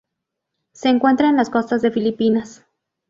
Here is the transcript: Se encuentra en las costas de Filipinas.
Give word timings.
Se 0.73 0.89
encuentra 0.89 1.29
en 1.29 1.35
las 1.37 1.51
costas 1.51 1.83
de 1.83 1.91
Filipinas. 1.91 2.65